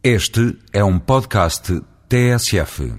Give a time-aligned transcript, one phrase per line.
[0.00, 2.94] Este é um podcast TSF.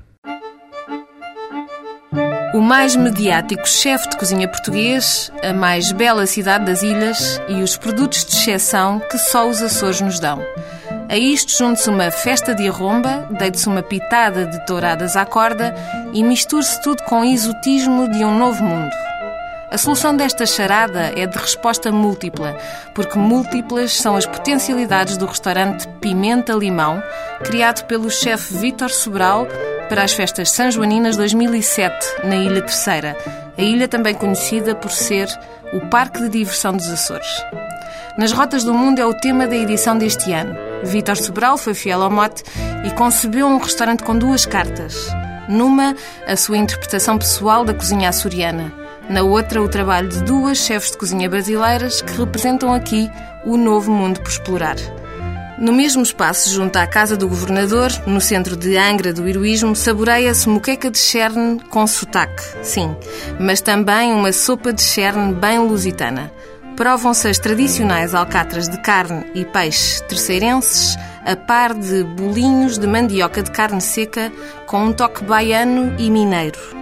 [2.53, 7.77] O mais mediático chefe de cozinha português, a mais bela cidade das ilhas e os
[7.77, 10.43] produtos de exceção que só os Açores nos dão.
[11.07, 15.73] A isto junte-se uma festa de arromba, deite-se uma pitada de touradas à corda
[16.11, 18.91] e misture-se tudo com o exotismo de um novo mundo.
[19.71, 22.57] A solução desta charada é de resposta múltipla,
[22.95, 27.03] porque múltiplas são as potencialidades do restaurante Pimenta Limão,
[27.43, 29.47] criado pelo chefe Vítor Sobral
[29.87, 31.93] para as festas São Joaninas 2007,
[32.23, 33.15] na Ilha Terceira,
[33.55, 35.27] a ilha também conhecida por ser
[35.71, 37.27] o Parque de Diversão dos Açores.
[38.17, 40.55] Nas Rotas do Mundo é o tema da edição deste ano.
[40.83, 42.43] Vítor Sobral foi fiel ao mote
[42.85, 44.95] e concebeu um restaurante com duas cartas.
[45.47, 45.95] Numa,
[46.27, 50.97] a sua interpretação pessoal da cozinha açoriana na outra, o trabalho de duas chefes de
[50.97, 53.09] cozinha brasileiras que representam aqui
[53.43, 54.75] o novo mundo por explorar.
[55.57, 60.47] No mesmo espaço, junto à Casa do Governador, no centro de Angra do Heroísmo, saboreia-se
[60.47, 62.95] moqueca de cherne com sotaque, sim,
[63.39, 66.31] mas também uma sopa de cherne bem lusitana.
[66.77, 73.43] Provam-se as tradicionais alcatras de carne e peixe terceirenses, a par de bolinhos de mandioca
[73.43, 74.31] de carne seca
[74.65, 76.78] com um toque baiano e mineiro.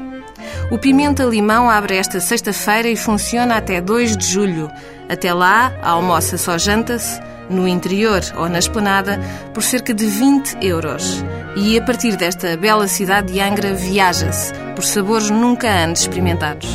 [0.69, 4.69] O Pimenta Limão abre esta sexta-feira e funciona até 2 de julho.
[5.07, 9.17] Até lá, almoça só janta-se, no interior ou na esplanada,
[9.53, 11.23] por cerca de 20 euros.
[11.55, 16.67] E a partir desta bela cidade de Angra, viaja-se, por sabores nunca antes experimentados.